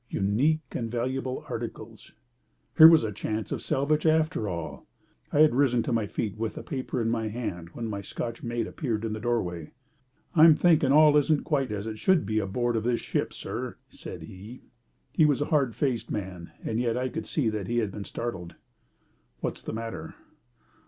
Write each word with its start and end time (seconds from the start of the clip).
Unique 0.09 0.63
and 0.71 0.89
valuable 0.89 1.45
articles! 1.47 2.11
Here 2.75 2.87
was 2.87 3.03
a 3.03 3.11
chance 3.11 3.51
of 3.51 3.61
salvage 3.61 4.07
after 4.07 4.49
all. 4.49 4.87
I 5.31 5.41
had 5.41 5.53
risen 5.53 5.83
to 5.83 5.93
my 5.93 6.07
feet 6.07 6.35
with 6.39 6.55
the 6.55 6.63
paper 6.63 6.99
in 7.03 7.11
my 7.11 7.27
hand 7.27 7.69
when 7.73 7.85
my 7.87 8.01
Scotch 8.01 8.41
mate 8.41 8.65
appeared 8.65 9.05
in 9.05 9.13
the 9.13 9.19
doorway. 9.19 9.73
"I'm 10.35 10.55
thinking 10.55 10.91
all 10.91 11.15
isn't 11.17 11.43
quite 11.43 11.71
as 11.71 11.85
it 11.85 11.99
should 11.99 12.25
be 12.25 12.39
aboard 12.39 12.75
of 12.77 12.83
this 12.83 12.99
ship, 13.01 13.31
sir," 13.31 13.77
said 13.91 14.23
he. 14.23 14.63
He 15.13 15.23
was 15.23 15.39
a 15.39 15.45
hard 15.53 15.75
faced 15.75 16.09
man, 16.09 16.49
and 16.63 16.79
yet 16.79 16.97
I 16.97 17.07
could 17.07 17.27
see 17.27 17.49
that 17.49 17.67
he 17.67 17.77
had 17.77 17.91
been 17.91 18.03
startled. 18.03 18.55
"What's 19.41 19.61
the 19.61 19.71
matter?" 19.71 20.15